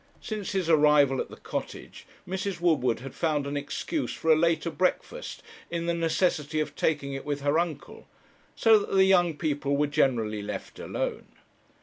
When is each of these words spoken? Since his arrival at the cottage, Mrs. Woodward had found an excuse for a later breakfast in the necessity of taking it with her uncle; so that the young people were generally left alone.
Since 0.19 0.53
his 0.53 0.67
arrival 0.67 1.21
at 1.21 1.29
the 1.29 1.35
cottage, 1.37 2.07
Mrs. 2.27 2.59
Woodward 2.59 3.01
had 3.01 3.13
found 3.13 3.45
an 3.45 3.55
excuse 3.55 4.11
for 4.11 4.33
a 4.33 4.35
later 4.35 4.71
breakfast 4.71 5.43
in 5.69 5.85
the 5.85 5.93
necessity 5.93 6.59
of 6.59 6.75
taking 6.75 7.13
it 7.13 7.23
with 7.23 7.41
her 7.41 7.59
uncle; 7.59 8.07
so 8.55 8.79
that 8.79 8.95
the 8.95 9.05
young 9.05 9.35
people 9.37 9.77
were 9.77 9.85
generally 9.85 10.41
left 10.41 10.79
alone. 10.79 11.27